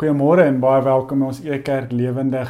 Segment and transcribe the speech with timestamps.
[0.00, 2.48] Goeiemôre en baie welkom by ons Ekerk Lewendig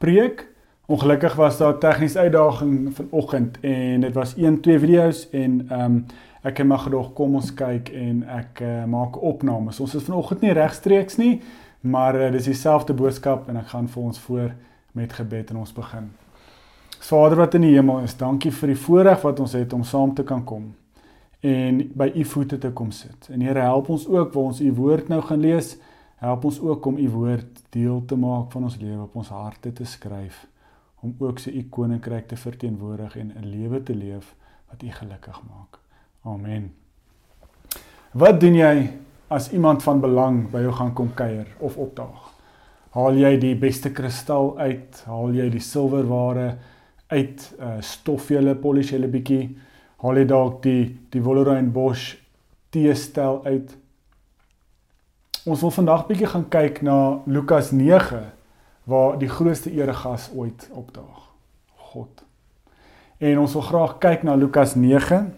[0.00, 0.46] preek.
[0.88, 5.80] Ongelukkig was daar 'n tegniese uitdaging vanoggend en dit was 1 2 video's en ehm
[5.80, 6.06] um,
[6.42, 9.80] ek het maar gedog kom ons kyk en ek uh, maak opnames.
[9.80, 11.42] Ons is vanoggend nie regstreeks nie,
[11.80, 14.54] maar uh, dis dieselfde boodskap en ek gaan vir ons voor
[14.92, 16.10] met gebed en ons begin.
[16.98, 20.14] Vader wat in die hemel is, dankie vir die voorreg wat ons het om saam
[20.14, 20.74] te kan kom
[21.40, 23.28] en by u voete te kom sit.
[23.28, 25.76] En Here help ons ook waar ons u woord nou gaan lees.
[26.20, 29.72] Help ons ook om u woord deel te maak van ons lewe op ons harte
[29.72, 30.46] te skryf
[31.00, 34.34] om ook se u koninkryk te verteenwoordig en 'n lewe te leef
[34.68, 35.78] wat u gelukkig maak.
[36.22, 36.72] Amen.
[38.12, 38.90] Wat doen jy
[39.28, 42.34] as iemand van belang by jou gaan kom kuier of opdaag?
[42.90, 45.02] Haal jy die beste kristal uit?
[45.06, 46.58] Haal jy die silwerware
[47.06, 47.54] uit?
[47.60, 49.56] Uh stof jy hulle polish hulle bietjie?
[49.96, 52.16] Haal jy dalk die die Wollerine Bosch
[52.70, 53.76] teestel uit?
[55.48, 58.18] Ons wil vandag bietjie gaan kyk na Lukas 9
[58.84, 61.22] waar die grootste eregas ooit opdaag.
[61.92, 62.24] God.
[63.24, 65.30] En ons wil graag kyk na Lukas 9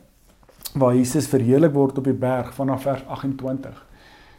[0.75, 3.79] waar Jesus verheerlik word op die berg vanaf vers 28.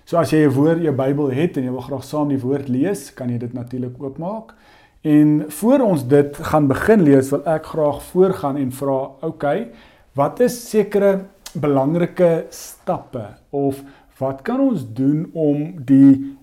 [0.04, 2.68] So as jy 'n woord jou Bybel het en jy wil graag saam die woord
[2.68, 4.54] lees, kan jy dit natuurlik oopmaak.
[5.02, 9.72] En voor ons dit gaan begin lees, wil ek graag voorgaan en vra, oké, okay,
[10.14, 13.82] wat is sekere belangrike stappe of
[14.20, 16.38] wat kan ons doen om die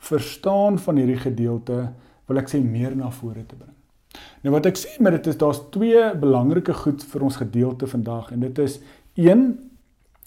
[0.00, 1.90] verstaan van hierdie gedeelte
[2.26, 3.74] wil ek sê meer na vore te bring.
[4.44, 8.30] Nou wat ek sê met dit is daar's twee belangrike goed vir ons gedeelte vandag
[8.32, 8.78] en dit is
[9.20, 9.44] een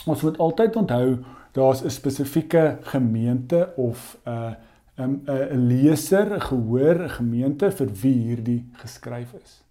[0.09, 1.07] ons moet altyd onthou
[1.53, 4.55] daar's 'n spesifieke gemeente of 'n
[4.97, 9.63] 'n 'n leser, 'n gehoor, 'n gemeente vir wie hierdie geskryf is.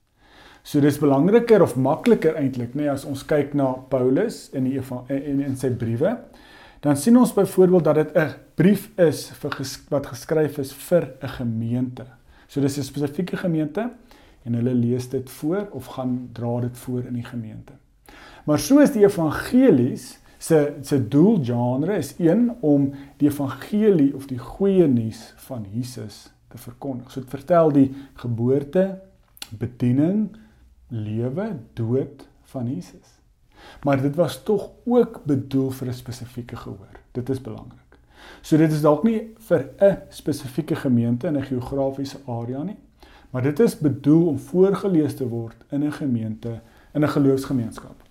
[0.63, 4.81] So dis belangriker of makliker eintlik nê nee, as ons kyk na Paulus in die
[5.09, 6.19] in in sy briewe
[6.83, 11.15] dan sien ons byvoorbeeld dat dit 'n brief is vir ges, wat geskryf is vir
[11.23, 12.07] 'n gemeente.
[12.47, 13.91] So dis 'n spesifieke gemeente
[14.43, 17.73] en hulle lees dit voor of gaan dra dit voor in die gemeente.
[18.45, 24.27] Maar so is die evangelies se se doel genre is een om die evangelie of
[24.27, 27.11] die goeie nuus van Jesus te verkondig.
[27.11, 28.99] So dit vertel die geboorte,
[29.51, 30.37] bediening,
[30.89, 33.12] lewe, dood van Jesus.
[33.83, 36.97] Maar dit was tog ook bedoel vir 'n spesifieke gehoor.
[37.13, 37.79] Dit is belangrik.
[38.41, 42.79] So dit is dalk nie vir 'n spesifieke gemeente in 'n geografiese area nie,
[43.31, 46.61] maar dit is bedoel om voorgeles te word in 'n gemeente,
[46.93, 48.03] in 'n geloofsgemeenskap.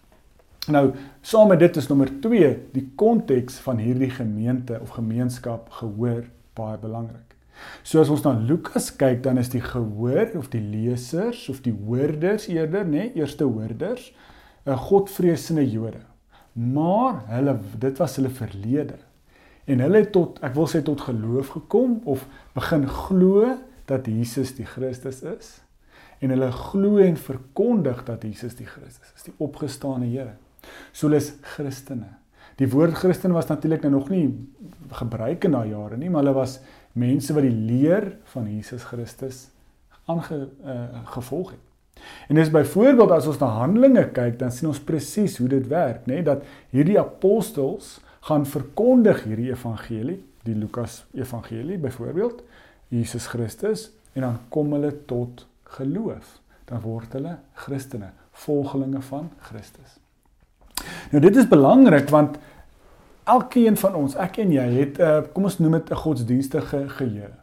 [0.68, 6.24] Nou, saam met dit is nommer 2, die konteks van hierdie gemeente of gemeenskap gehoor
[6.54, 7.36] baie belangrik.
[7.84, 11.74] So as ons na Lukas kyk, dan is die gehoor of die lesers of die
[11.86, 14.14] hoorders eerder, nê, nee, eerste hoorders,
[14.66, 16.04] 'n godvreesende Jode.
[16.54, 18.98] Maar hulle dit was hulle verlede.
[19.66, 24.56] En hulle het tot ek wil sê tot geloof gekom of begin glo dat Jesus
[24.56, 25.62] die Christus is.
[26.20, 30.36] En hulle glo en verkondig dat Jesus die Christus is, die opgestane Here.
[30.92, 32.18] So hulle is Christene.
[32.60, 34.28] Die woord Christen was natuurlik nou nog nie
[34.92, 36.60] gebruik in daai jare nie, maar hulle was
[36.94, 39.48] mense wat die leer van Jesus Christus
[40.12, 41.71] aange uh, gevolg het.
[42.28, 46.06] En dis byvoorbeeld as ons na Handelinge kyk, dan sien ons presies hoe dit werk,
[46.06, 46.24] nê, nee?
[46.24, 52.44] dat hierdie apostels gaan verkondig hierdie evangelie, die Lukas evangelie byvoorbeeld,
[52.92, 55.46] Jesus Christus en dan kom hulle tot
[55.78, 56.40] geloof.
[56.66, 58.12] Dan word hulle Christene,
[58.46, 59.98] volgelinge van Christus.
[61.12, 62.38] Nou dit is belangrik want
[63.30, 67.41] elkeen van ons, ek en jy het uh, kom ons noem dit 'n godsdienstige geheue.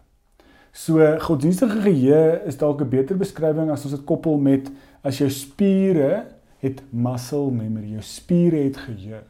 [0.73, 4.71] So godsdienstige geheue is dalk 'n beter beskrywing as ons dit koppel met
[5.03, 6.25] as jou spiere
[6.59, 9.21] het muscle memory, jou spiere het geheue.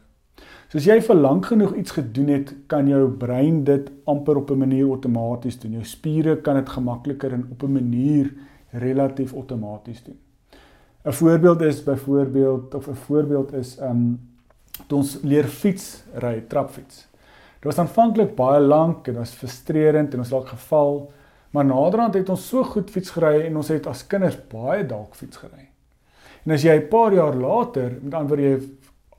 [0.69, 4.51] So as jy vir lank genoeg iets gedoen het, kan jou brein dit amper op
[4.51, 5.71] 'n manier outomaties doen.
[5.71, 8.33] Jou spiere kan dit gemakliker en op 'n manier
[8.71, 10.17] relatief outomaties doen.
[11.05, 14.19] 'n Voorbeeld is byvoorbeeld of 'n voorbeeld is um
[14.87, 17.07] toe ons leer fiets ry, trapfiets.
[17.53, 21.11] Dit was aanvanklik baie lank en was frustrerend en ons het dalk geval.
[21.49, 25.15] Maar naderhand het ons so goed fiets gery en ons het as kinders baie dalk
[25.17, 25.65] fiets gery.
[26.45, 28.59] En as jy 'n paar jaar later, met ander woorde jy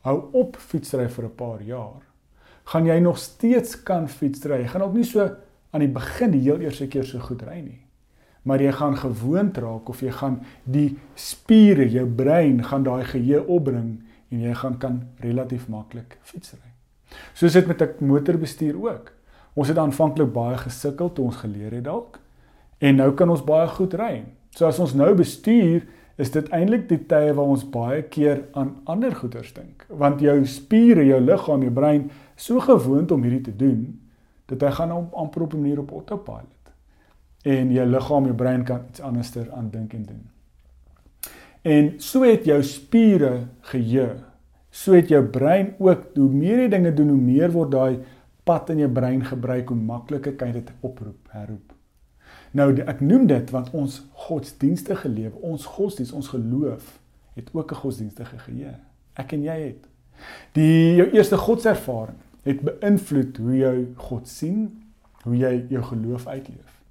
[0.02, 2.02] hou op fietsry vir 'n paar jaar,
[2.64, 4.62] gaan jy nog steeds kan fietsry.
[4.62, 5.30] Jy gaan ook nie so
[5.70, 7.80] aan die begin die heel eerste keer so goed ry nie.
[8.42, 13.46] Maar jy gaan gewoond raak of jy gaan die spiere, jou brein gaan daai geheue
[13.46, 14.00] opbring
[14.30, 16.70] en jy gaan kan relatief maklik fietsry.
[17.34, 19.12] Soos dit met 'n motorbestuur ook.
[19.54, 22.19] Ons het aanvanklik baie gesukkel toe ons geleer het dalk
[22.80, 24.24] en nou kan ons baie goed ry.
[24.56, 25.84] So as ons nou bestuur,
[26.20, 30.36] is dit eintlik die tye waar ons baie keer aan ander goeders dink, want jou
[30.44, 33.84] spiere, jou liggaam, jou brein so gewoond om hierdie te doen
[34.50, 36.56] dat hy gaan op amper op 'n manier op autopilot.
[37.44, 40.24] En jou liggaam, jou brein kan iets anderster aan dink en doen.
[41.62, 44.16] En so het jou spiere geheue.
[44.70, 47.98] So het jou brein ook hoe meer jy dinge doen, hoe meer word daai
[48.44, 51.79] pad in jou brein gebruik hoe makliker kan jy dit oproep, herroep.
[52.50, 56.98] Nou ek noem dit want ons godsdienstige lewe, ons godsdienst, ons geloof
[57.38, 58.74] het ook 'n godsdienstige geheue.
[59.14, 59.86] Ek en jy het.
[60.52, 64.82] Die jou eerste godservaring het beïnvloed hoe jy God sien,
[65.22, 66.82] hoe jy jou geloof uitleef.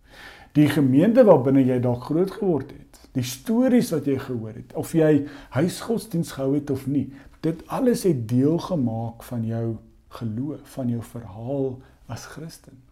[0.52, 4.94] Die gemeente waarbinne jy dalk groot geword het, die stories wat jy gehoor het, of
[4.94, 9.78] jy huisgodsdiens gehou het of nie, dit alles het deel gemaak van jou
[10.08, 12.89] geloof, van jou verhaal as Christen.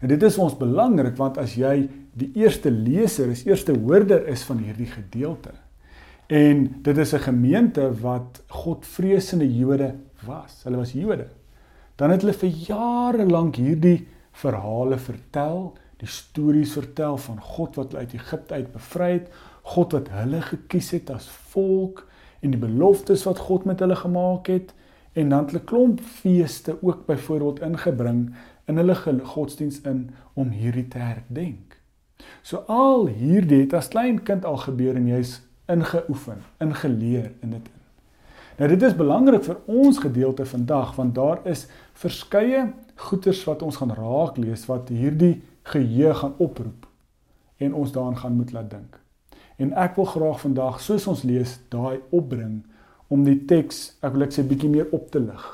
[0.00, 4.42] Nou dit is ons belangrik want as jy die eerste leser, is eerste hoorder is
[4.42, 5.54] van hierdie gedeelte,
[6.26, 9.94] En dit is 'n gemeente wat Godvreesende Jode
[10.24, 10.62] was.
[10.62, 11.26] Hulle was Jode.
[11.94, 17.86] Dan het hulle vir jare lank hierdie verhale vertel, die stories vertel van God wat
[17.86, 19.28] hulle uit Egipte uit bevry het,
[19.62, 22.08] God wat hulle gekies het as volk
[22.40, 24.74] en die beloftes wat God met hulle gemaak het
[25.12, 28.34] en dan het hulle klomp feeste ook byvoorbeeld ingebring
[28.66, 28.96] in hulle
[29.34, 31.78] godsdiens in om hierdie te herdenk.
[32.42, 35.40] So al hierdie het as klein kind al gebeur en jy's
[35.70, 37.80] ingeoefen, ingeleer in dit in.
[38.58, 41.66] Nou dit is belangrik vir ons gedeelte vandag want daar is
[41.98, 42.68] verskeie
[43.08, 45.40] goeters wat ons gaan raak lees wat hierdie
[45.72, 46.86] geheue gaan oproep
[47.58, 49.00] en ons daaraan gaan moet laat dink.
[49.58, 52.62] En ek wil graag vandag soos ons lees daai opbring
[53.08, 55.48] om die teks ek wil ek sê bietjie meer op te lig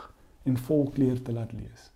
[0.49, 1.90] en volkleur te laat lees.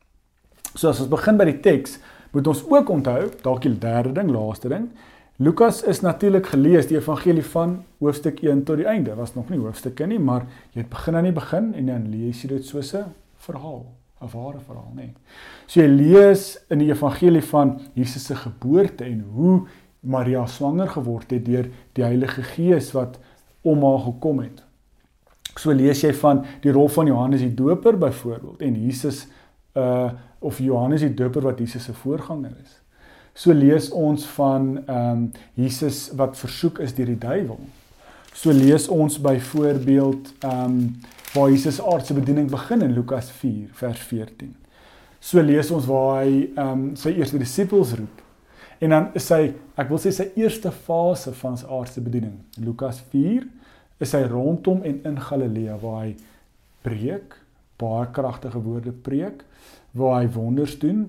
[0.74, 1.98] So as ons begin by die teks,
[2.34, 4.88] moet ons ook onthou, dalk die derde ding, laaste ding,
[5.36, 9.16] Lukas is natuurlik gelees die evangelie van hoofstuk 1 tot die einde.
[9.18, 10.44] Was nog nie hoofstukke nie, maar
[10.76, 13.10] jy het begin aan die begin en dan lees jy dit soos 'n
[13.42, 13.82] verhaal,
[14.22, 15.08] 'n ware verhaal, nê.
[15.66, 19.66] So jy lees in die evangelie van Jesus se geboorte en hoe
[20.00, 23.18] Maria swanger geword het deur die Heilige Gees wat
[23.62, 24.62] om haar gekom het.
[25.56, 29.26] So lees jy van die rol van Johannes die Doper byvoorbeeld en Jesus
[29.74, 30.12] uh
[30.44, 32.81] of Johannes die Doper wat Jesus se voorganger is.
[33.35, 37.58] So lees ons van ehm um, Jesus wat versoek is deur die duiwel.
[38.35, 41.00] So lees ons byvoorbeeld ehm um,
[41.35, 44.52] waar Jesus aardse bediening begin in Lukas 4 vers 14.
[45.19, 48.23] So lees ons waar hy ehm um, sy eerste disippels roep.
[48.79, 52.37] En dan is hy, ek wil sê sy eerste fase van sy aardse bediening.
[52.58, 53.46] In Lukas 4
[54.02, 56.14] is hy rondom en in Galilea waar hy
[56.85, 57.38] preek,
[57.81, 59.43] baie kragtige woorde preek,
[59.94, 61.06] waar hy wonders doen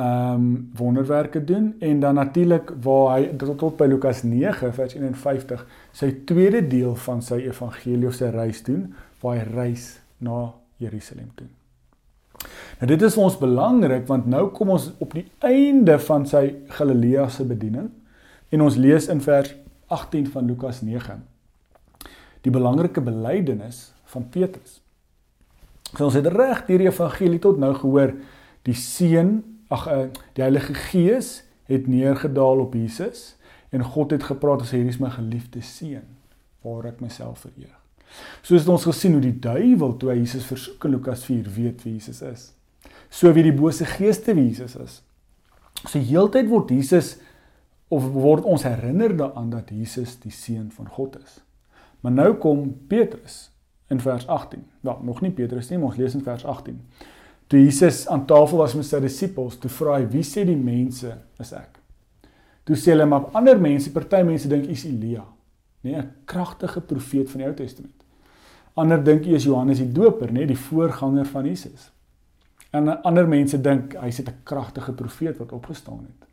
[0.00, 4.94] ehm um, wonderwerke doen en dan natuurlik waar hy tot, tot by Lukas 9 vers
[4.94, 8.86] 51 sy tweede deel van sy evangelie of sy reis doen
[9.20, 9.88] waar hy reis
[10.18, 11.48] na Jerusalem toe.
[12.80, 16.44] Nou dit is vir ons belangrik want nou kom ons op die einde van sy
[16.78, 17.90] Galilea se bediening
[18.48, 19.52] en ons lees in vers
[19.92, 21.20] 18 van Lukas 9
[22.40, 24.80] die belangrike belydenis van Petrus.
[25.96, 28.14] So ons het reg hierdie evangelie tot nou gehoor
[28.68, 29.40] die seun
[29.72, 30.06] ag uh,
[30.36, 31.40] die Heilige Gees
[31.70, 33.34] het neergedaal op Jesus
[33.70, 36.06] en God het gepraat as hierdie is my geliefde seun
[36.66, 37.72] waar ek myself vereer.
[38.42, 41.94] Soos ons gesien hoe die duiwel toe hy Jesus versoek in Lukas 4 weet wie
[41.96, 42.48] Jesus is.
[43.10, 44.98] So wie die bose geeste wie Jesus is.
[45.86, 47.16] So heeltyd word Jesus
[47.90, 51.38] of word ons herinner daaraan dat Jesus die seun van God is.
[52.00, 53.49] Maar nou kom Petrus
[53.90, 54.64] in vers 18.
[54.86, 56.78] Nou, nog nie Petrus nie, maar ons lees in vers 18.
[57.50, 61.16] Toe Jesus aan tafel was met sy disippels, toe vra hy: "Wie sê die mense
[61.42, 61.80] is ek?"
[62.64, 65.24] Toe sê hulle: "Maar ander mense, party mense dink u is Elia,
[65.82, 68.04] nê, nee, 'n kragtige profeet van die Ou Testament.
[68.74, 71.90] Ander dink u is Johannes die Doper, nê, nee, die voorganger van Jesus.
[72.70, 76.28] En ander mense dink hy's 'n kragtige profeet wat opgestaan het."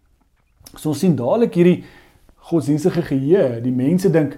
[0.80, 1.84] So ons sien dadelik hierdie
[2.36, 4.38] godsdienstige geheue, die mense dink: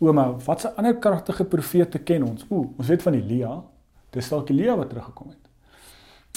[0.00, 3.62] "Ouma, watse ander kragtige profete ken ons?" Ooh, ons weet van Elia.
[4.10, 5.50] Dis dalk Elia wat teruggekom het.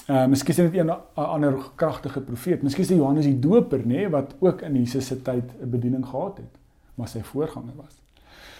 [0.08, 2.62] Uh miskien is dit 'n ander kragtige profeet.
[2.62, 5.70] Miskien is dit Johannes die Doper, nê, nee, wat ook in Jesus se tyd 'n
[5.70, 6.58] bediening gehad het,
[6.96, 7.98] maar sy voorganger was.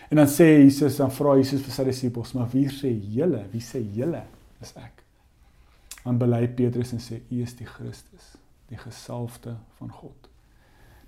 [0.10, 3.46] En dan sê Jesus, dan vra Jesus vir sy disippels, "Maar wie sê julle?
[3.52, 4.24] Wie sê julle
[4.62, 5.04] is ek?"
[6.04, 10.30] Dan bely Petrus en sê, "U is die Christus, die gesalfde van God."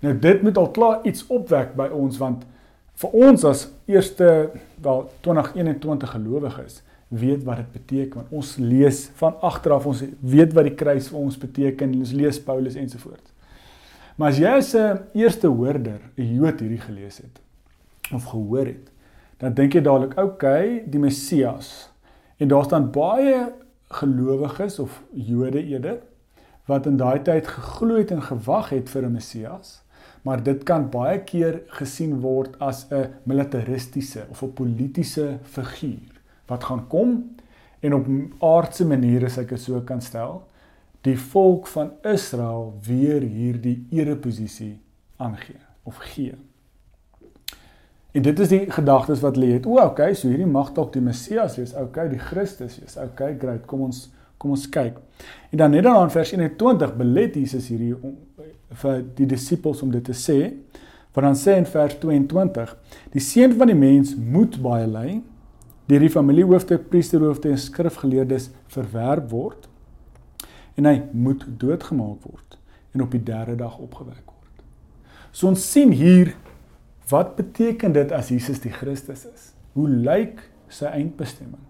[0.00, 2.44] Nou dit moet al klaar iets opwek by ons want
[2.96, 4.50] vir ons as eerste
[4.82, 10.64] wel 2021 gelowiges weet wat dit beteken want ons lees van agteraf ons weet wat
[10.70, 13.30] die kruis vir ons beteken ons lees Paulus ensovoorts.
[14.16, 17.40] Maar as jy as 'n eerste hoorder 'n Jood hierdie gelees het
[18.12, 18.90] of gehoor het,
[19.38, 21.90] dan dink jy dadelik, oké, okay, die Messias.
[22.38, 23.52] En daar staan baie
[23.88, 25.98] gelowiges of Jode eerder
[26.66, 29.82] wat in daai tyd geglo het en gewag het vir 'n Messias,
[30.26, 36.64] maar dit kan baie keer gesien word as 'n militaristiese of 'n politieke figuur wat
[36.64, 37.36] gaan kom
[37.80, 38.06] en op
[38.38, 40.42] aardse maniere as ek dit so kan stel,
[41.00, 44.80] die volk van Israel weer hierdie ereposisie
[45.16, 46.34] aangee of gee.
[48.10, 49.66] En dit is die gedagtes wat lê het.
[49.66, 51.74] O, okay, so hierdie mag dalk die Messias wees.
[51.74, 52.96] Okay, die Christus wees.
[52.96, 53.66] Okay, great.
[53.66, 54.06] Kom ons
[54.38, 54.98] kom ons kyk.
[55.50, 58.16] En dan net dan in vers 21 belet Jesus hierdie om,
[58.82, 60.40] vir die disippels om dit te sê.
[61.16, 62.74] Want dan sê in vers 22:
[63.14, 65.20] Die seun van die mens moet baie ly,
[65.88, 69.70] deur die familiehoofde, priesterhoofde en skrifgeleerdes verwerp word
[70.76, 72.58] en hy moet doodgemaak word
[72.92, 74.64] en op die derde dag opgewek word.
[75.32, 76.34] So ons sien hier
[77.10, 79.50] wat beteken dit as Jesus die Christus is?
[79.76, 81.62] Hoe lyk sy eindbestemming?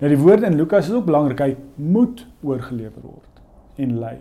[0.00, 1.40] Nou die woorde in Lukas is ook belangrik.
[1.44, 3.42] Hy moet oorgelewer word
[3.80, 4.16] en ly.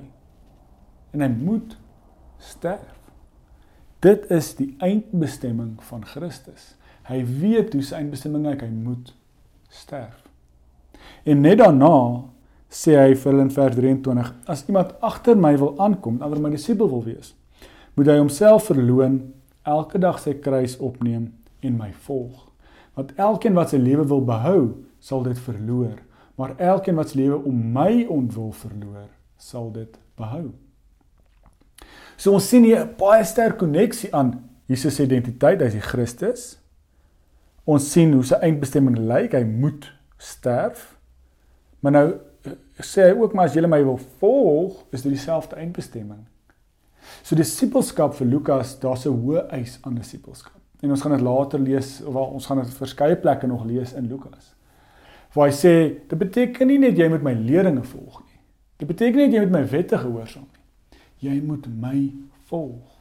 [1.15, 1.77] En hy moet
[2.39, 2.97] sterf.
[4.03, 6.73] Dit is die eindbestemming van Christus.
[7.09, 9.13] Hy weet hoe sy eindbestemming is, hy moet
[9.71, 10.19] sterf.
[11.27, 11.95] En net daarna
[12.71, 16.51] sê hy vir hulle in vers 23: As iemand agter my wil aankom, ander my
[16.53, 17.33] disipel wil wees,
[17.95, 19.17] moet hy homself verloën,
[19.67, 21.31] elke dag sy kruis opneem
[21.65, 22.45] en my volg.
[22.95, 24.61] Want elkeen wat sy lewe wil behou,
[24.99, 25.97] sal dit verloor,
[26.35, 30.51] maar elkeen wat sy lewe om my ontwil verloor, sal dit behou.
[32.19, 36.59] So ons sien hier 'n baie sterk koneksie aan Jesus se identiteit, hy's die Christus.
[37.65, 40.97] Ons sien hoe sy eindbestemming lyk, hy moet sterf.
[41.79, 42.19] Maar nou
[42.83, 46.27] sê hy ook maar as julle my wil volg, is dit dieselfde eindbestemming.
[47.23, 50.59] So disipelskap vir Lukas, daar's 'n hoë eis aan disipelskap.
[50.81, 54.07] En ons gaan dit later lees of ons gaan dit verskeie plekke nog lees in
[54.07, 54.53] Lukas.
[55.35, 55.73] Waar hy sê,
[56.09, 58.39] dit beteken nie net jy moet my leringe volg nie.
[58.81, 61.01] Dit beteken nie net jy moet my wette gehoorsaam nie.
[61.29, 61.97] Jy moet my
[62.49, 62.95] volg.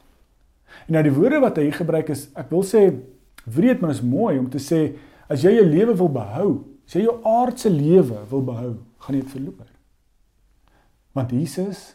[0.87, 2.83] En nou die woorde wat hy gebruik is, ek wil sê
[3.49, 4.81] wreed, maar is mooi om te sê
[5.29, 6.49] as jy jou lewe wil behou,
[6.85, 9.69] as jy jou aardse lewe wil behou, gaan jy dit verloor.
[11.17, 11.93] Want Jesus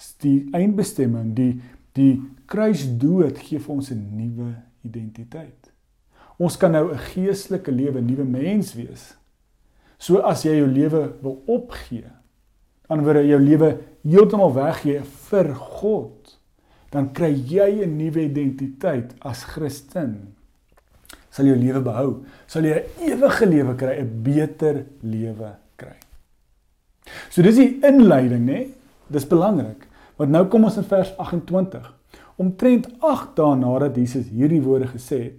[0.00, 1.52] is die eindbestemming, die
[1.98, 4.54] die kruisdood gee vir ons 'n nuwe
[4.86, 5.72] identiteit.
[6.38, 9.16] Ons kan nou 'n geestelike lewe, nuwe mens wees.
[10.00, 12.08] So as jy jou lewe wil opgee,
[12.88, 13.70] anderswoorde jou lewe
[14.08, 16.36] heeltemal weggee vir God,
[16.90, 20.34] dan kry jy 'n nuwe identiteit as Christen.
[21.30, 25.96] Sal jou lewe behou, sal jy 'n ewige lewe kry, 'n beter lewe kry.
[27.30, 28.66] So dis die inleiding, né?
[29.08, 29.86] Dis belangrik.
[30.16, 31.94] Want nou kom ons in vers 28.
[32.36, 35.38] Omtrent 8 dae nadat Jesus hierdie woorde gesê het,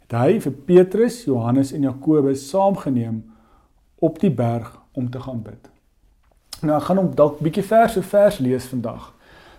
[0.00, 3.22] het hy vir Petrus, Johannes en Jakobus saamgeneem
[4.02, 5.68] op die berg om te gaan bid.
[6.62, 9.10] Nou ek gaan hom dalk bietjie vers vir vers lees vandag.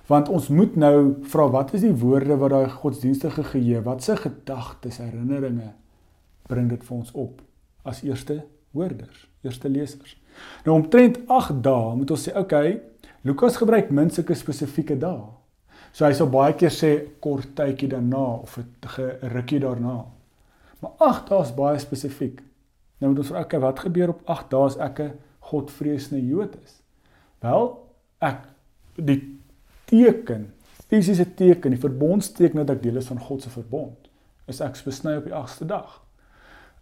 [0.08, 0.98] Want ons moet nou
[1.32, 5.72] vra wat is die woorde wat daai godsdienstige geheue, wat se gedagtes, herinneringe
[6.52, 7.40] bring dit vir ons op
[7.88, 8.42] as eerste
[8.76, 10.18] hoorders, eerste lesers.
[10.66, 12.82] Nou omtrent 8 dae moet ons sê, okay,
[13.24, 15.24] Lukas gebruik min sulke spesifieke dae.
[15.94, 16.92] So hy sal baie keer sê
[17.24, 20.06] kort tydjie daarna of 'n rukkie daarna.
[20.82, 22.42] Maar 8 dae is baie spesifiek.
[22.98, 26.56] Nou moet ons vra, okay, wat gebeur op 8 dae as ek 'n godvreesende Jood
[26.64, 26.82] is?
[27.40, 28.48] Wel, ek
[28.96, 29.40] die
[29.86, 30.54] teken,
[30.88, 34.10] fisiese teken, die verbondsteken dat ek deel is van God se verbond,
[34.48, 36.02] is ek besny op die 8ste dag.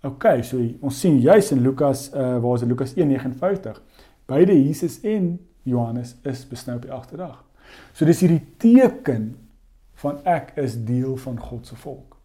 [0.04, 3.82] OK, so ons sien juis in Lukas uh waar is Lukas 1:59.
[4.26, 7.44] Beide Jesus en Johannes is besnou op die agste dag.
[7.94, 9.36] So dis hierdie teken
[10.02, 12.18] van ek is deel van God se volk.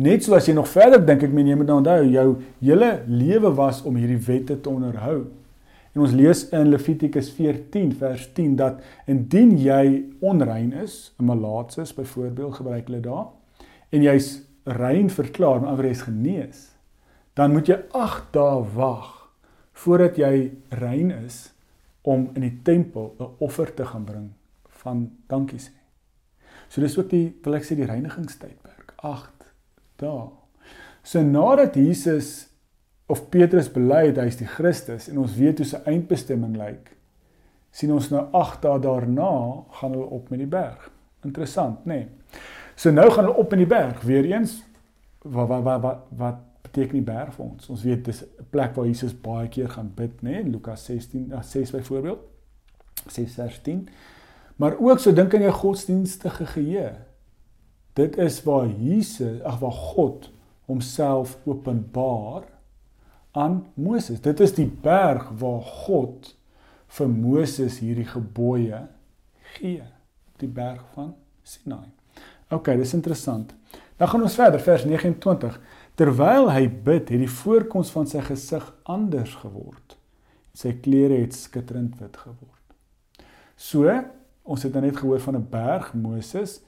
[0.00, 2.26] Net so as jy nog verder dink ek meen jy moet nou onthou jou
[2.60, 5.26] hele lewe was om hierdie wette te onderhou.
[5.94, 8.78] En ons lees in Levitikus 14 vers 10 dat
[9.10, 13.26] indien jy onrein is, 'n malaatses byvoorbeeld gebruik hulle daar,
[13.90, 16.70] en jy's rein verklaar, maar is genees,
[17.34, 19.30] dan moet jy 8 dae wag
[19.72, 21.52] voordat jy rein is
[22.02, 24.30] om in die tempel 'n offer te gaan bring
[24.68, 25.72] van dankie sê.
[26.68, 29.39] So dis ook die wil ek sê die reinigingstydperk, 8
[30.00, 30.28] dae.
[31.02, 32.48] So nadat Jesus
[33.10, 36.92] of Petrus bely hy is die Christus en ons weet hoe sy eindbestemming lyk,
[37.74, 39.32] sien ons nou 8 dae daarna
[39.78, 40.90] gaan hulle op met die berg.
[41.26, 42.04] Interessant, nê?
[42.04, 42.40] Nee.
[42.80, 44.62] So nou gaan hulle op in die berg weer eens.
[45.22, 47.68] Wat wat wat wat, wat beteken die berg vir ons?
[47.68, 50.40] Ons weet dis 'n plek waar Jesus baie keer gaan bid, nê?
[50.40, 50.44] Nee?
[50.44, 52.20] Lukas 16 6 byvoorbeeld.
[53.08, 53.88] 6:13.
[54.56, 56.92] Maar ook so dink aan jou godsdienstige geheue.
[58.00, 60.30] Dit is waar Jesus, ag waar God
[60.64, 62.46] homself openbaar
[63.36, 64.20] aan Moses.
[64.20, 66.32] Dit is die berg waar God
[66.96, 68.86] vir Moses hierdie gebooie
[69.56, 69.82] gee
[70.40, 71.12] die berg van
[71.44, 71.90] Sinai.
[72.50, 73.52] OK, dis interessant.
[74.00, 75.58] Dan gaan ons verder vers 29.
[76.00, 79.98] Terwyl hy bid, het die voorkoms van sy gesig anders geword.
[80.56, 83.26] Sy klere het skitterend wit geword.
[83.60, 83.92] So,
[84.48, 86.62] ons het nou net gehoor van 'n berg Moses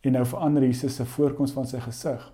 [0.00, 2.32] en nou verander Jesus se voorkoms van sy gesig.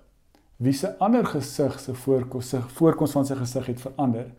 [0.56, 4.30] Wie se ander gesig se voorkoms se voorkoms van sy gesig het verander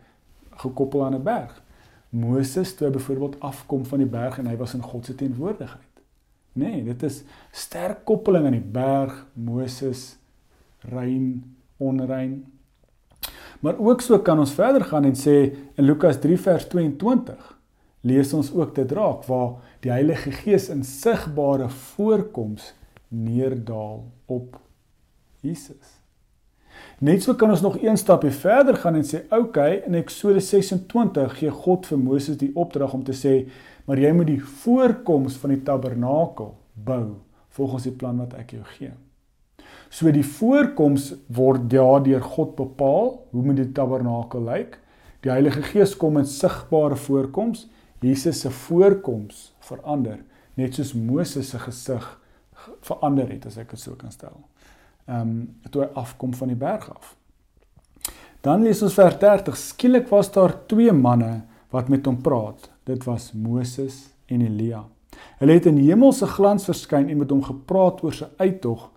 [0.62, 1.64] gekoppel aan 'n berg.
[2.10, 5.94] Moses toe byvoorbeeld afkom van die berg en hy was in God se teenwoordigheid.
[6.54, 10.18] Nee, dit is sterk koppeling aan die berg, Moses,
[10.80, 12.46] rein, onrein.
[13.60, 15.36] Maar ook so kan ons verder gaan en sê
[15.76, 17.60] in Lukas 3 vers 22
[18.02, 22.74] lees ons ook dit raak waar die Heilige Gees in sigbare voorkoms
[23.08, 24.60] neerdaal op
[25.42, 26.02] Jesus.
[27.00, 30.50] Net so kan ons nog een stapie verder gaan en sê, "Oké, okay, in Eksodus
[30.50, 33.50] 26 gee God vir Moses die opdrag om te sê,
[33.86, 37.16] maar jy moet die voorkoms van die tabernakel bou
[37.50, 38.92] volgens die plan wat ek jou gee."
[39.90, 44.80] So die voorkoms word daardeur God bepaal, hoe moet die tabernakel lyk?
[45.22, 47.70] Die Heilige Gees kom in sigbare voorkoms.
[48.00, 50.20] Jesus se voorkoms verander,
[50.54, 52.06] net soos Moses se gesig
[52.82, 54.44] verander het, as ek dit so kan stel
[55.06, 57.14] ehm um, toe hy afkom van die berg af.
[58.46, 59.58] Dan lees ons vers 30.
[59.58, 62.70] Skielik was daar twee manne wat met hom praat.
[62.86, 64.84] Dit was Moses en Elia.
[65.40, 68.90] Hulle het in hemelse glans verskyn en met hom gepraat oor sy uittog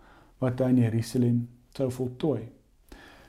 [0.42, 1.38] wat hy in Jerusalem
[1.76, 2.48] sou voltooi.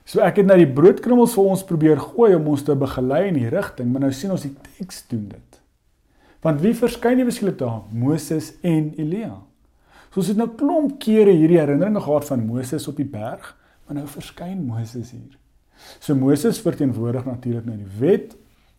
[0.05, 3.38] So ek het nou die broodkrummels vir ons probeer gooi om ons te begelei in
[3.38, 5.60] die rigting, maar nou sien ons die teks doen dit.
[6.41, 7.84] Want wie verskyn nie beskiklik daar?
[7.91, 9.36] Moses en Elia.
[10.09, 13.51] So ons het nou klomp kere hierdie herinneringe gehad van Moses op die berg,
[13.85, 15.37] maar nou verskyn Moses hier.
[16.01, 18.33] So Moses verteenwoordig natuurlik nou die wet.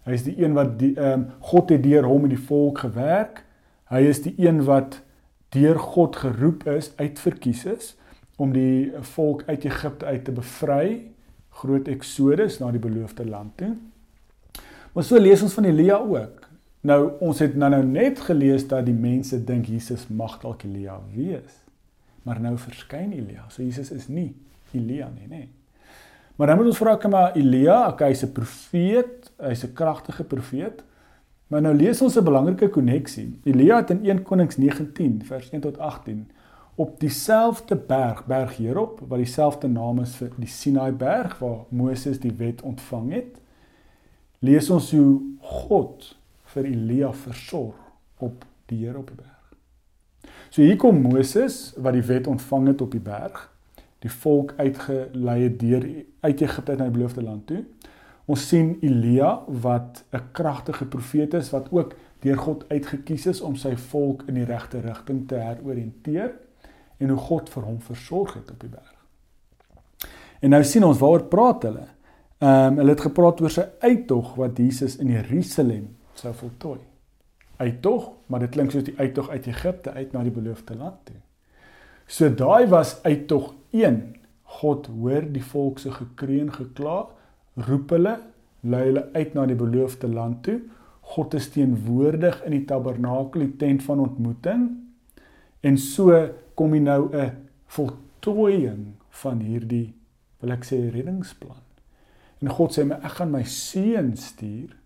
[0.08, 2.82] Hy is die een wat die ehm um, God het deur hom en die volk
[2.86, 3.44] gewerk.
[3.90, 5.00] Hy is die een wat
[5.54, 7.94] deur God geroep is, uitverkies is
[8.40, 11.10] om die volk uit Egipte uit te bevry,
[11.60, 13.74] groot eksodus na die beloofde land toe.
[14.94, 16.39] Maar so lees ons van Elia ook.
[16.80, 20.96] Nou ons het nou nou net gelees dat die mense dink Jesus mag dalk Elia
[21.12, 21.58] wees.
[22.24, 23.44] Maar nou verskyn Elia.
[23.48, 24.32] So Jesus is nie
[24.72, 25.48] Elia nie, nê.
[26.36, 30.24] Maar dan moet ons vra kom maar Elia, okay, hy's 'n profeet, hy's 'n kragtige
[30.24, 30.82] profeet.
[31.48, 33.38] Maar nou lees ons 'n belangrike koneksie.
[33.44, 36.30] Elia het in 1 Konings 19 vers 1 tot 18
[36.74, 42.20] op dieselfde berg, berg hierop, wat dieselfde naam is vir die Sinai berg waar Moses
[42.20, 43.40] die wet ontvang het.
[44.38, 46.19] Lees ons hoe God
[46.54, 47.78] vir Elia versorg
[48.18, 49.40] op die Here op die berg.
[50.50, 53.46] So hier kom Moses wat die wet ontvang het op die berg,
[54.02, 55.84] die volk uitgelei het deur
[56.20, 57.64] uit Egipte na die beloofde land toe.
[58.30, 63.56] Ons sien Elia wat 'n kragtige profeet is wat ook deur God uitgekies is om
[63.56, 66.32] sy volk in die regte rigting te heroriënteer
[66.98, 68.96] en hoe God vir hom versorg het op die berg.
[70.40, 71.86] En nou sien ons waaroor praat hulle.
[72.40, 76.80] Ehm um, hulle het gepraat oor sy uittog wat Jesus in Jerusalem sou voltooi.
[77.60, 81.18] Uittog, maar dit klink soos die uittog uit Egipte uit na die beloofde land toe.
[82.10, 84.00] So daai was uittog 1.
[84.60, 87.04] God hoor die volk se gekreun gekla,
[87.68, 88.16] roep hulle,
[88.66, 90.58] lei hulle uit na die beloofde land toe.
[91.12, 94.66] God is teenwoordig in die tabernakel, die tent van ontmoeting.
[95.66, 96.16] En so
[96.58, 99.94] kom hy nou 'n voltooiing van hierdie
[100.40, 101.62] wil ek sê reddingsplan.
[102.40, 104.79] En God sê my ek gaan my seun stuur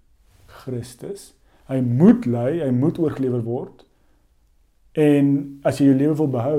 [0.62, 1.33] Christus.
[1.71, 3.85] Hy moet ly, hy moet oorgelewer word.
[4.95, 5.31] En
[5.67, 6.59] as jy jou lewe wil behou,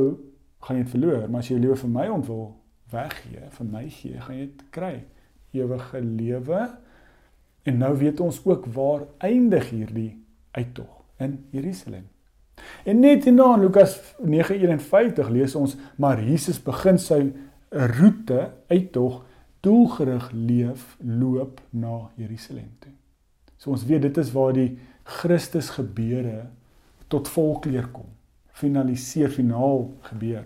[0.65, 2.47] gaan jy dit verloor, maar as jy jou lewe vir my ontwil
[2.93, 4.95] weggee, vir my gee, gaan jy dit kry.
[5.55, 6.65] Ewige lewe.
[7.65, 10.11] En nou weet ons ook waar eindig hierdie
[10.57, 12.09] uittog in Jerusalem.
[12.83, 17.31] En net in Lukas 9:51 lees ons maar Jesus begin sy
[17.69, 19.23] roete uittog
[19.59, 22.91] doelgerig leef loop na Jerusalem toe.
[23.57, 26.47] So ons weet dit is waar die Christus gebeure
[27.07, 28.09] tot volkleer kom.
[28.55, 30.45] Finaliseer finaal gebeur.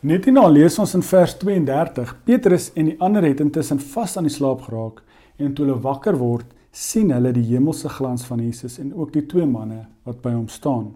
[0.00, 4.28] Net hierna lees ons in vers 32: Petrus en die ander het intussen vas aan
[4.28, 5.02] die slaap geraak
[5.40, 9.26] en toe hulle wakker word, sien hulle die hemelse glans van Jesus en ook die
[9.28, 10.94] twee manne wat by hom staan.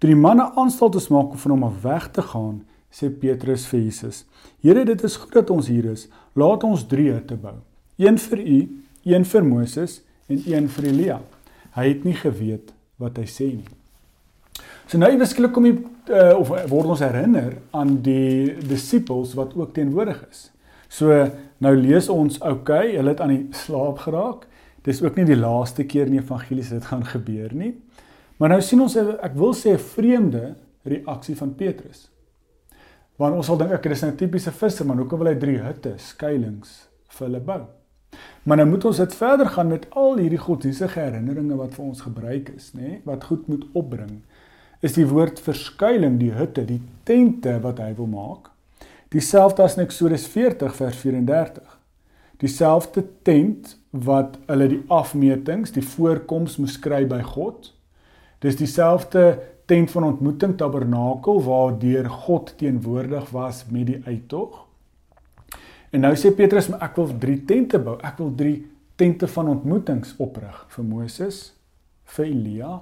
[0.00, 3.80] Toe die manne aanstaltes maak om van hom af weg te gaan, sê Petrus vir
[3.84, 4.24] Jesus:
[4.62, 6.08] "Here, dit is goed dat ons hier is.
[6.34, 7.58] Laat ons drie hutte bou.
[7.98, 8.58] Een vir u,
[9.04, 11.18] een vir Moses en een vir Elia.
[11.76, 13.68] Hy het nie geweet wat hy sê nie.
[14.86, 15.76] So nou ewesklik kom jy
[16.10, 20.48] uh, of word ons herinner aan die disippels wat ook teenwoordig is.
[20.90, 21.14] So
[21.60, 24.48] nou lees ons, okay, hulle het aan die slaap geraak
[24.86, 27.74] Dis ook nie die laaste keer in die evangelie dit gaan gebeur nie.
[28.40, 32.08] Maar nou sien ons ek wil sê 'n vreemde reaksie van Petrus.
[33.16, 36.88] Want ons sal dink ek is 'n tipiese visserman, hoekom wil hy drie hutte, skuilings
[37.08, 37.79] vir hulle bou?
[38.42, 42.00] Maar nou moet ons dit verder gaan met al hierdie godsdienstige herinneringe wat vir ons
[42.06, 43.00] gebruik is, nê, nee?
[43.04, 44.20] wat goed moet opbring.
[44.80, 48.48] Is die woord verskuiling, die hutte, die tente wat hy wil maak.
[49.12, 51.76] Dieselfde as in Eksodus 40 vers 34.
[52.40, 57.72] Dieselfde tent wat hulle die afmetings, die voorkoms moes kry by God.
[58.40, 59.34] Dis dieselfde
[59.68, 64.69] tent van ontmoeting tabernakel waardeur God teenwoordig was met die uittog.
[65.90, 67.96] En nou sê Petrus, ek wil 3 tente bou.
[68.06, 68.54] Ek wil 3
[69.00, 71.40] tente van ontmoetings oprig vir Moses,
[72.16, 72.76] vir Elia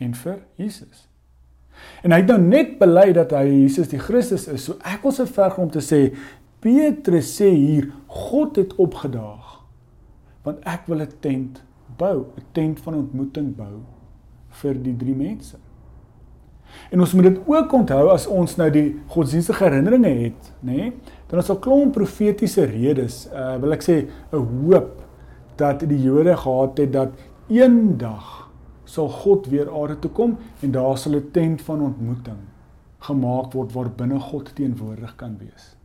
[0.00, 1.04] en vir Jesus.
[2.04, 4.64] En hy het nou net bely dat hy Jesus die Christus is.
[4.68, 6.08] So ek wil se verg om te sê
[6.64, 9.52] Petrus sê hier God het opgedaag
[10.46, 11.62] want ek wil 'n tent
[11.98, 13.82] bou, 'n tent van ontmoeting bou
[14.62, 15.58] vir die drie mense.
[16.90, 20.76] En ons moet dit ook onthou as ons nou die godsdienstige herinneringe het, nê?
[20.76, 20.92] Nee?
[21.26, 25.02] Dan is 'n klomp profetiese redes, uh wil ek sê 'n hoop
[25.56, 27.12] dat die Jode gehad het dat
[27.48, 28.50] eendag
[28.84, 32.38] sal God weer aarde toe kom en daar sal 'n tent van ontmoeting
[32.98, 35.76] gemaak word waar binne God teenwoordig kan wees.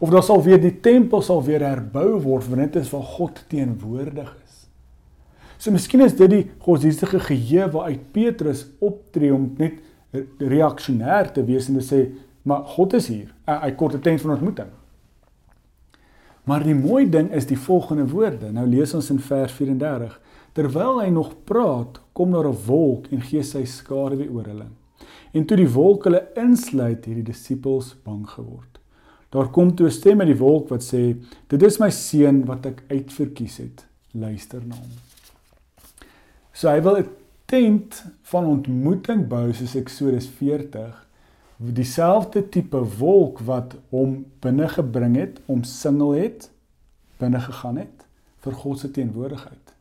[0.00, 3.44] Of daar sal weer die tempel sal weer herbou word want dit is waar God
[3.48, 4.68] teenwoordig is.
[5.58, 9.72] So miskien is dit die godsdienstige geheue waaruit Petrus optree om net
[10.38, 12.00] reaksionêr te wees en te sê
[12.46, 13.34] maar God is hier.
[13.46, 14.68] Hy kort 'n tent van ontmoeting.
[16.46, 18.52] Maar die mooi ding is die volgende woorde.
[18.54, 20.14] Nou lees ons in vers 34.
[20.54, 24.66] Terwyl hy nog praat, kom daar 'n wolk en gee sy skare weer oor hulle.
[25.32, 28.78] En toe die wolk hulle insluit, het die disippels bang geword.
[29.30, 31.16] Daar kom toe 'n stem uit die wolk wat sê:
[31.48, 33.86] "Dit is my seun wat ek uitverkies het.
[34.12, 34.90] Luister na hom."
[36.52, 37.08] So hy wil 'n
[37.46, 41.05] tent van ontmoeting bou soos Eksodus 40,
[41.56, 46.50] dieselfde tipe wolk wat hom binne gebring het, omsingel het,
[47.20, 48.04] binne gegaan het
[48.44, 49.72] vir God se teenwoordigheid.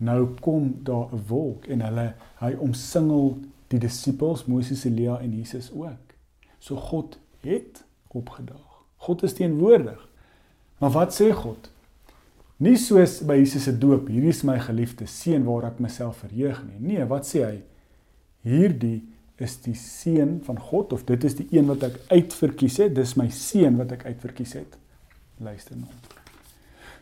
[0.00, 5.70] Nou kom daar 'n wolk en hulle hy omsingel die disippels Moses, Elia en Jesus
[5.72, 6.14] ook.
[6.58, 8.84] So God het opgedaag.
[8.96, 10.08] God is teenwoordig.
[10.78, 11.70] Maar wat sê God?
[12.56, 16.64] Nie soos by Jesus se doop, hierdie is my geliefde seun waar ek myself verheug
[16.66, 16.80] nie.
[16.92, 17.62] Nee, wat sê hy?
[18.44, 19.08] Hierdie
[19.40, 22.94] is die seun van God of dit is die een wat ek uitverkies het.
[22.96, 24.76] Dis my seun wat ek uitverkies het.
[25.40, 25.90] Luister nou.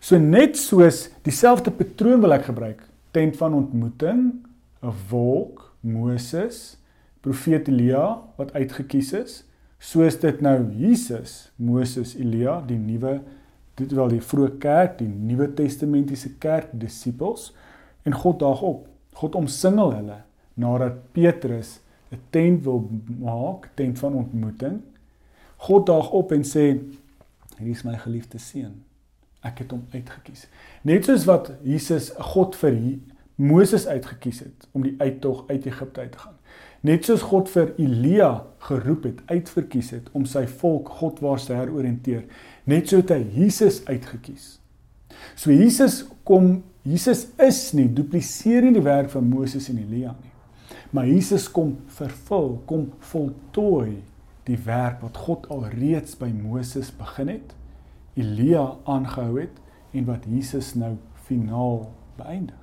[0.00, 2.84] So net soos dieselfde patroon wil ek gebruik.
[3.10, 4.46] Tent van ontmoeting,
[4.82, 6.78] 'n wolk, Moses,
[7.20, 9.42] profeet Elia wat uitgekies is
[9.78, 13.20] soos dit nou Jesus, Moses, Elia, die nuwe
[13.78, 17.52] dit wel die vroeë kerk, die Nuwe Testamentiese kerk, disippels
[18.02, 18.88] en God daag op.
[19.14, 20.16] God omsingel hulle
[20.58, 21.76] nadat Petrus
[22.10, 22.90] 'n tent wil
[23.20, 24.80] maak, tent van ontmoeting.
[25.56, 26.78] God daag op en sê:
[27.58, 28.82] "Hier is my geliefde seun.
[29.42, 30.48] Ek het hom uitgekies."
[30.82, 32.98] Net soos wat Jesus God vir
[33.38, 36.34] Moses uitgekies het om die uittog uit Egipte uit te gaan.
[36.80, 42.24] Net soos God vir Elia geroep het, uitverkies het om sy volk Godwaarts te heroriënteer,
[42.70, 44.56] net so het hy Jesus uitgekies.
[45.34, 50.34] So Jesus kom, Jesus is nie dupliseer nie die werk van Moses en Elia nie.
[50.90, 53.98] Maar Jesus kom vervul, kom voltooi
[54.48, 57.52] die werk wat God al reeds by Moses begin het,
[58.18, 59.60] Elia aangehou het
[59.92, 60.94] en wat Jesus nou
[61.28, 61.84] finaal
[62.16, 62.56] beëindig.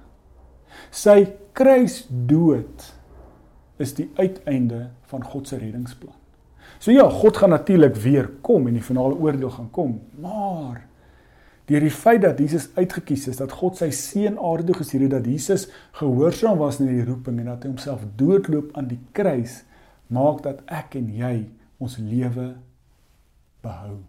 [0.91, 1.21] Sy
[1.55, 2.89] kruisdood
[3.79, 6.15] is die uiteinde van God se reddingsplan.
[6.81, 10.81] So ja, God gaan natuurlik weer kom en die finale oordeel gaan kom, maar
[11.65, 15.25] deur die feit dat Jesus uitgekies is, dat God sy seun aarde gestuur het dat
[15.25, 19.63] Jesus gehoorsaam was aan die roeping en dat hy homself doodloop aan die kruis,
[20.07, 21.35] maak dat ek en jy
[21.81, 22.53] ons lewe
[23.65, 24.03] behou.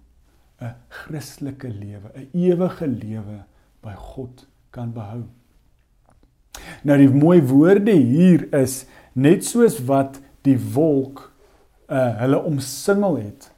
[0.60, 3.44] 'n Christelike lewe, 'n ewige lewe
[3.84, 5.24] by God kan behou.
[6.82, 11.32] Nou die mooi woorde hier is net soos wat die wolk
[11.88, 13.50] uh hulle omsingel het.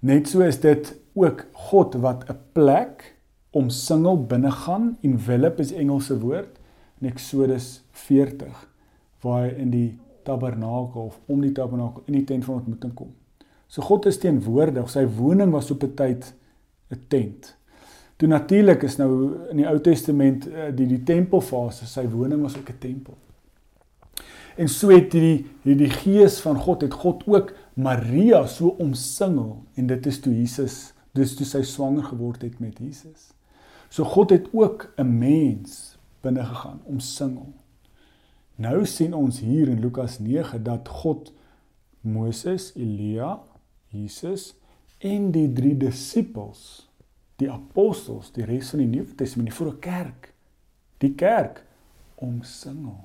[0.00, 3.15] Net so is dit ook God wat 'n plek
[3.56, 4.94] omsingel binne gaan.
[5.06, 6.58] Envelop is Engelse woord
[7.00, 8.64] in Eksodus 40
[9.24, 9.88] waar hy in die
[10.26, 13.12] tabernakel of om die tabernakel in die tent van ontmoeting kom.
[13.66, 14.88] So God is teenwoordig.
[14.90, 16.34] Sy woning was op 'n tyd
[16.90, 17.56] 'n tent.
[18.16, 19.10] Toe natuurlik is nou
[19.50, 23.14] in die Ou Testament uh, die die tempelfase, sy woning was ook 'n tempel.
[24.56, 29.86] En so het hierdie hierdie gees van God het God ook Maria so omsingel en
[29.86, 33.35] dit is toe Jesus dis toe sy swanger geword het met Jesus.
[33.96, 37.52] So God het ook 'n mens binne gegaan, omsingel.
[38.54, 41.32] Nou sien ons hier in Lukas 9 dat God
[42.00, 43.40] Moses, Elia,
[43.86, 44.54] Jesus
[44.98, 46.90] en die drie disippels,
[47.36, 50.34] die apostels, die res van die Nuwe Testament, die vroeë kerk,
[50.98, 51.64] die kerk
[52.14, 53.00] omsingel.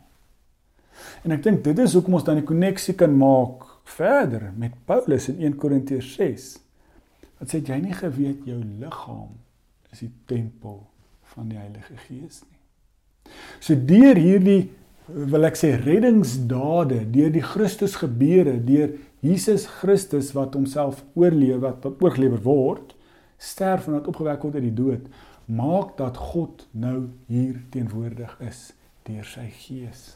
[1.24, 5.30] En ek dink dit is hoekom ons dan die koneksie kan maak verder met Paulus
[5.30, 6.60] in 1 Korintiërs 6.
[7.38, 9.32] Wat sê jy nie geweet jou liggaam
[9.92, 10.82] is die tempel
[11.34, 12.60] van die Heilige Gees nie.
[13.64, 14.72] So deur hierdie
[15.12, 21.86] wil ek sê reddingsdade, deur die Christus gebeure, deur Jesus Christus wat homself oorleef wat
[21.92, 22.96] oorgelewer word,
[23.42, 25.12] sterf en wat opgewek word uit die dood,
[25.52, 28.70] maak dat God nou hier teenwoordig is
[29.08, 30.12] deur sy Gees.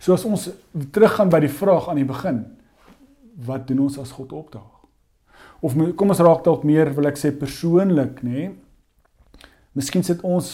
[0.00, 0.48] So as ons
[0.94, 2.44] teruggaan by die vraag aan die begin,
[3.44, 4.73] wat doen ons as God opdaag?
[5.64, 8.30] Of kom ons raak dalk meer wil ek sê persoonlik, nê?
[8.30, 8.52] Nee?
[9.74, 10.48] Miskien sit ons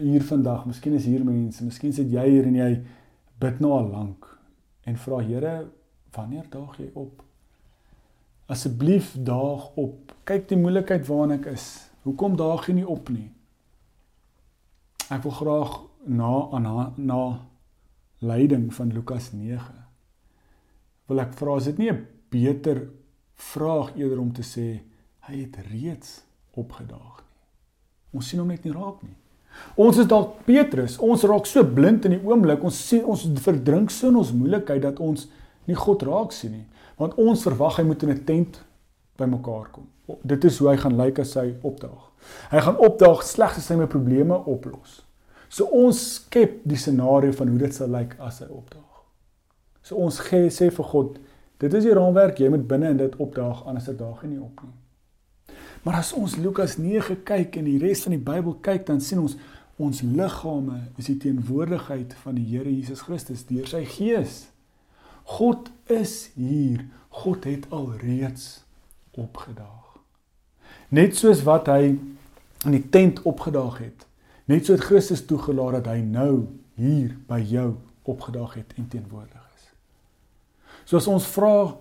[0.00, 2.70] hier vandag, miskien is hier mense, miskien sit jy hier en jy
[3.42, 4.26] bid nou al lank
[4.88, 5.52] en vra Here,
[6.16, 7.22] wanneer daag jy op?
[8.50, 10.12] Asseblief daag op.
[10.26, 11.68] Kyk die moeilikheid waarin ek is.
[12.04, 13.30] Hoekom daag jy nie op nie?
[15.14, 15.78] Ek wil graag
[16.10, 17.20] na aan na, na
[18.24, 19.84] leiding van Lukas 9
[21.08, 22.88] wil ek vra is dit nie 'n beter
[23.34, 24.82] vraag eerder om te sê
[25.28, 26.22] hy het reeds
[26.54, 27.38] opgedaag nie.
[28.14, 29.16] Ons sien hom net nie raak nie.
[29.78, 33.92] Ons is dalk Petrus, ons raak so blind in die oomblik, ons sien ons verdrink
[33.94, 35.28] so in ons moeilikheid dat ons
[35.68, 36.66] nie God raak sien nie,
[37.00, 38.60] want ons verwag hy moet in 'n tent
[39.18, 39.86] bymekaar kom.
[40.22, 42.10] Dit is hoe hy gaan lyk as hy opdaag.
[42.50, 45.02] Hy gaan opdaag slegs as hy my probleme oplos.
[45.48, 48.94] So ons skep die scenario van hoe dit sal lyk as hy opdaag.
[49.82, 51.18] So ons gee sê vir God,
[51.64, 54.62] dit is die raamwerk, jy moet binne in dit opdaag anders dit daag nie op
[54.64, 55.56] nie.
[55.84, 59.20] Maar as ons Lukas 9 kyk en die res van die Bybel kyk, dan sien
[59.24, 59.36] ons
[59.82, 64.44] ons liggame is die teenwoordigheid van die Here Jesus Christus deur sy Gees.
[65.38, 66.84] God is hier.
[67.24, 68.62] God het al reeds
[69.18, 69.98] opgedaag.
[70.94, 71.96] Net soos wat hy
[72.64, 74.06] in die tent opgedaag het
[74.44, 76.46] Net so het Christus toegelaat dat hy nou
[76.76, 77.70] hier by jou
[78.02, 79.43] opgedaag het en teenwoordig.
[80.84, 81.74] So as ons vra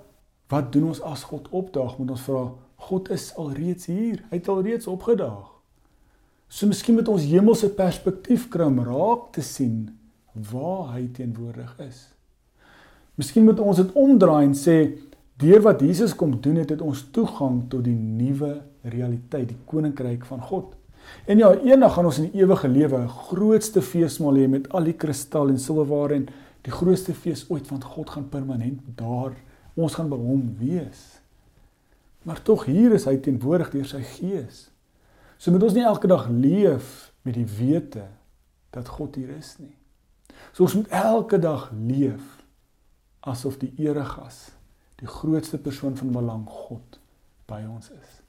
[0.53, 2.43] wat doen ons as God opdaag, moet ons vra
[2.83, 4.23] God is alreeds hier.
[4.29, 5.49] Hy het alreeds opgedaag.
[6.51, 9.87] So miskien met ons hemelse perspektief kry om raak te sien
[10.51, 12.07] waar hy teenwoordig is.
[13.17, 14.77] Miskien moet ons dit omdraai en sê
[15.41, 18.55] deur wat Jesus kom doen het, het ons toegang tot die nuwe
[18.89, 20.71] realiteit, die koninkryk van God.
[21.29, 24.83] En ja, eendag gaan ons in die ewige lewe 'n grootste feesmaal hê met al
[24.83, 26.27] die kristal en silwerware en
[26.63, 29.35] die grootste fees ooit want God gaan permanent daar.
[29.73, 31.01] Ons gaan by hom wees.
[32.23, 34.67] Maar tog hier is hy teenwoordig deur sy gees.
[35.37, 38.05] So moet ons nie elke dag leef met die wete
[38.73, 39.73] dat God hier is nie.
[40.53, 42.23] So ons moet elke dag leef
[43.27, 44.51] asof die eregas,
[44.99, 46.99] die grootste persoon van belang God
[47.49, 48.19] by ons is.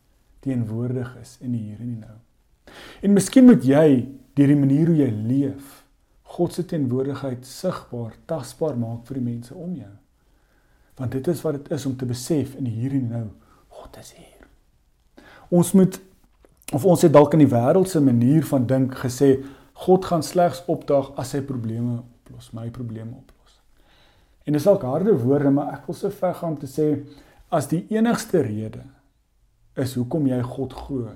[0.44, 2.18] Teenwoordig is in die hier en die nou.
[3.04, 3.88] En miskien moet jy
[4.34, 5.83] deur die manier hoe jy leef,
[6.34, 9.92] God se teenwoordigheid sigbaar, tasbaar maak vir die mense om jou.
[10.98, 13.26] Want dit is wat dit is om te besef in hier en nou,
[13.78, 14.48] God is hier.
[15.54, 16.00] Ons moet
[16.74, 19.36] of ons het dalk in die wêreld se manier van dink gesê
[19.84, 23.58] God gaan slegs opdaag as hy probleme oplos, my probleme oplos.
[24.46, 26.88] En dis dalk harde woorde, maar ek wil so ver gaan om te sê
[27.54, 28.82] as die enigste rede
[29.78, 31.14] is hoekom jy God glo,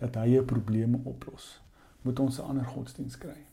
[0.00, 1.58] dat hy jou probleme oplos,
[2.02, 3.47] moet ons 'n ander godsdiens kry.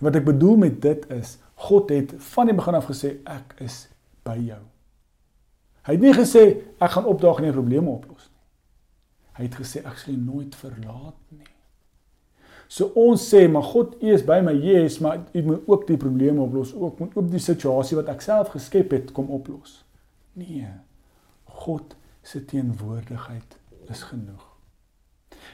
[0.00, 1.36] Wat ek bedoel met dit is,
[1.68, 3.86] God het van die begin af gesê ek is
[4.26, 4.62] by jou.
[5.86, 6.46] Hy het nie gesê
[6.82, 8.42] ek gaan opdaag en jou probleme oplos nie.
[9.36, 11.52] Hy het gesê ek sal jou nooit verlaat nie.
[12.68, 15.98] So ons sê maar God U is by my, yes, maar U moet ook die
[16.00, 19.78] probleme oplos, ook moet ook die situasie wat ek self geskep het kom oplos.
[20.36, 20.66] Nee.
[21.62, 21.94] God
[22.26, 23.56] se teenwoordigheid
[23.92, 24.42] is genoeg.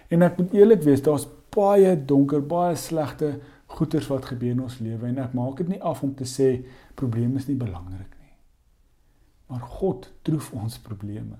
[0.08, 3.35] En ek moet eerlik wees, daar's baie donker, baie slegte
[3.72, 6.48] goeters wat gebeur in ons lewe en ek maak dit nie af om te sê
[6.98, 8.35] probleme is nie belangrik nie.
[9.52, 11.38] Maar God troef ons probleme.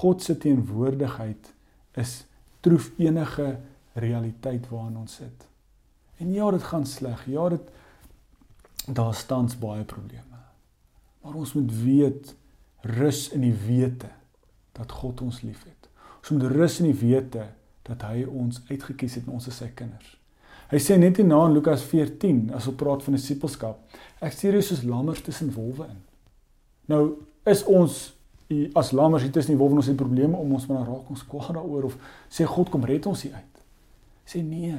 [0.00, 1.52] God se teenwoordigheid
[2.00, 2.22] is
[2.64, 3.58] troef enige
[3.92, 5.48] realiteit waarin ons sit.
[6.22, 7.26] En ja, dit gaan sleg.
[7.26, 7.70] Ja, dit
[8.86, 10.40] daar staan baie probleme.
[11.22, 12.34] Maar ons moet weet
[12.80, 14.10] rus in die wete
[14.72, 15.88] dat God ons liefhet.
[16.18, 17.46] Ons moet rus in die wete
[17.86, 20.16] dat hy ons uitget kies het en ons is sy kinders.
[20.72, 24.64] Hy sê net hierna in Lukas 14 as ons praat van disipelskap, ek stuur julle
[24.64, 25.98] soos lammers tussen wolwe in.
[26.88, 27.02] Nou
[27.48, 27.98] is ons
[28.76, 31.54] as lammers hier tussen die wolwe ons het probleme om ons maar raak ons kwaad
[31.56, 31.96] daaroor of
[32.32, 33.62] sê God kom red ons hier uit.
[34.28, 34.76] Sê nee.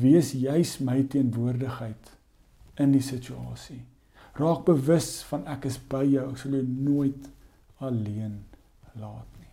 [0.00, 2.12] wees juis my teenwoordigheid
[2.80, 3.82] in die situasie.
[4.38, 7.26] Raak bewus van ek is by jou, ek sal jou nooit
[7.84, 8.38] alleen
[8.96, 9.52] laat nie.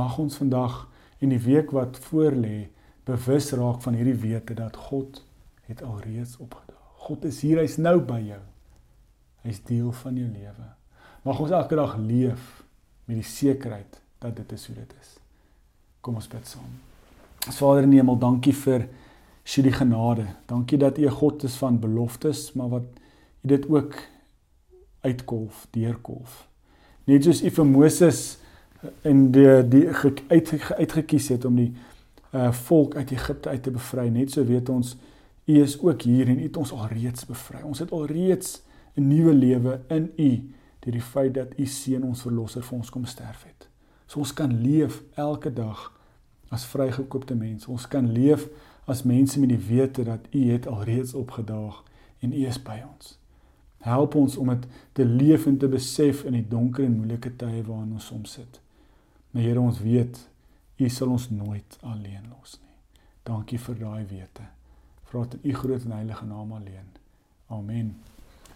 [0.00, 0.86] Mag ons vandag
[1.20, 2.70] en die week wat voorlê
[3.10, 5.22] bewus raak van hierdie wete dat God
[5.68, 6.76] het alreeds opgedaag.
[7.06, 8.40] God is hier, hy's nou by jou.
[9.46, 10.68] Hy's deel van jou lewe.
[11.24, 12.62] Mag ons elke dag leef
[13.08, 15.16] met die sekerheid dat dit is hoe dit is.
[16.00, 16.70] Kom ons bid saam.
[17.48, 18.86] Vader in die hemel, dankie vir
[19.44, 20.26] sy die genade.
[20.48, 22.88] Dankie dat U 'n God is van beloftes, maar wat
[23.44, 23.94] U dit ook
[25.00, 26.46] uitkolf, deurkolf.
[27.04, 28.38] Net soos U vir Moses
[29.02, 29.88] in die die
[30.28, 31.72] uit, uitgekies het om die
[32.32, 34.96] uh volk uit Egipte uit te bevry, net so weet ons
[35.46, 37.62] U is ook hier en U het ons alreeds bevry.
[37.66, 38.62] Ons het alreeds
[38.94, 40.30] 'n nuwe lewe in U
[40.80, 43.68] deur die feit dat U seun ons verlosser vir ons kom sterf het.
[44.06, 46.00] So ons kan leef elke dag
[46.48, 47.70] as vrygekoopte mense.
[47.70, 48.48] Ons kan leef
[48.84, 51.84] as mense met die wete dat U het alreeds opgedaag
[52.20, 53.18] en U is by ons.
[53.78, 57.62] Help ons om dit te leef en te besef in die donker en moeilike tye
[57.62, 58.60] waarin ons soms sit.
[59.30, 60.29] Maar Here, ons weet
[60.80, 62.76] U sal ons nooit alleen los nie.
[63.28, 64.46] Dankie vir daai wete.
[65.10, 66.88] Vra dit in U groot en heilige naam alleen.
[67.52, 67.94] Amen.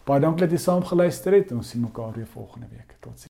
[0.05, 1.53] Baie dankie dat jy saam geluister het.
[1.53, 2.97] Ons sien mekaar weer volgende week.
[3.01, 3.23] Totsiens.